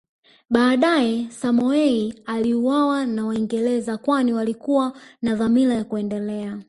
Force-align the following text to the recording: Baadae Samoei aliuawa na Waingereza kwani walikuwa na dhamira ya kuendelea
Baadae 0.49 1.27
Samoei 1.29 2.13
aliuawa 2.25 3.05
na 3.05 3.25
Waingereza 3.25 3.97
kwani 3.97 4.33
walikuwa 4.33 4.93
na 5.21 5.35
dhamira 5.35 5.73
ya 5.73 5.83
kuendelea 5.83 6.59